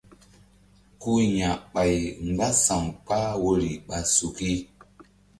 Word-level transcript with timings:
Ku 1.01 1.11
ya̧ 1.37 1.51
ɓay 1.73 1.93
mgbása̧w 2.25 2.85
kpah 3.05 3.29
woyri 3.41 3.71
ɓa 3.87 3.97
suki. 4.15 4.51